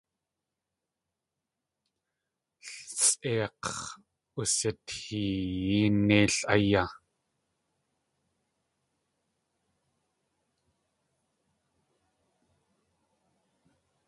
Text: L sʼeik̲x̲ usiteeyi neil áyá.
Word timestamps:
L 2.63 2.63
sʼeik̲x̲ 3.07 3.79
usiteeyi 4.39 5.79
neil 6.07 6.35
áyá. 6.53 6.83